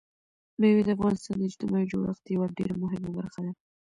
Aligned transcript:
مېوې 0.59 0.81
د 0.85 0.89
افغانستان 0.95 1.35
د 1.37 1.43
اجتماعي 1.49 1.85
جوړښت 1.91 2.23
یوه 2.35 2.47
ډېره 2.57 2.75
مهمه 2.83 3.09
برخه 3.17 3.39
ده. 3.45 3.51